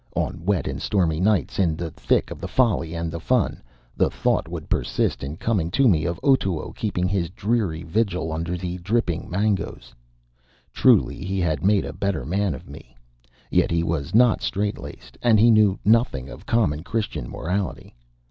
On 0.15 0.43
wet 0.43 0.65
and 0.65 0.81
stormy 0.81 1.19
nights, 1.19 1.59
in 1.59 1.75
the 1.75 1.91
thick 1.91 2.31
of 2.31 2.41
the 2.41 2.47
folly 2.47 2.95
and 2.95 3.11
the 3.11 3.19
fun, 3.19 3.61
the 3.95 4.09
thought 4.09 4.47
would 4.47 4.67
persist 4.67 5.21
in 5.23 5.37
coming 5.37 5.69
to 5.69 5.87
me 5.87 6.05
of 6.05 6.19
Otoo 6.23 6.73
keeping 6.75 7.07
his 7.07 7.29
dreary 7.29 7.83
vigil 7.83 8.33
under 8.33 8.57
the 8.57 8.79
dripping 8.79 9.29
mangoes. 9.29 9.93
Truly, 10.73 11.23
he 11.23 11.47
made 11.61 11.85
a 11.85 11.93
better 11.93 12.25
man 12.25 12.55
of 12.55 12.67
me. 12.67 12.97
Yet 13.51 13.69
he 13.69 13.83
was 13.83 14.15
not 14.15 14.41
strait 14.41 14.79
laced. 14.79 15.19
And 15.21 15.39
he 15.39 15.51
knew 15.51 15.77
nothing 15.85 16.29
of 16.29 16.47
common 16.47 16.81
Christian 16.81 17.29
morality. 17.29 17.93